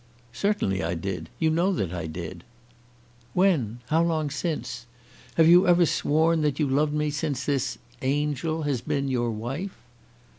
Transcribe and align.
"Certainly 0.33 0.81
I 0.83 0.95
did. 0.95 1.29
You 1.37 1.51
know 1.51 1.71
that 1.73 1.93
I 1.93 2.07
did." 2.07 2.43
"When? 3.35 3.81
How 3.89 4.01
long 4.01 4.31
since? 4.31 4.87
Have 5.35 5.47
you 5.47 5.67
ever 5.67 5.85
sworn 5.85 6.41
that 6.41 6.57
you 6.57 6.67
loved 6.67 6.93
me 6.95 7.11
since 7.11 7.45
this 7.45 7.77
angel 8.01 8.63
has 8.63 8.81
been 8.81 9.09
your 9.09 9.29
wife?" 9.29 9.77